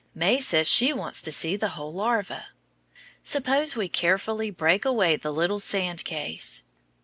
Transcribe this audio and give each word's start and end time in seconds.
May 0.15 0.39
says 0.39 0.67
she 0.67 0.91
wants 0.93 1.21
to 1.21 1.31
see 1.31 1.55
the 1.55 1.77
whole 1.77 1.93
larva. 1.93 2.47
Suppose 3.21 3.75
we 3.75 3.87
carefully 3.87 4.49
break 4.49 4.83
away 4.83 5.15
the 5.15 5.31
little 5.31 5.59
sand 5.59 6.03
case. 6.05 6.63